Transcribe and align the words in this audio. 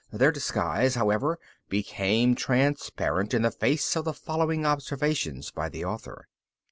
Their 0.11 0.31
disguise, 0.31 0.95
however, 0.95 1.37
became 1.69 2.33
transparent 2.33 3.35
in 3.35 3.43
the 3.43 3.51
face 3.51 3.95
of 3.95 4.03
the 4.03 4.15
following 4.15 4.65
observations 4.65 5.51
by 5.51 5.69
the 5.69 5.85
author. 5.85 6.27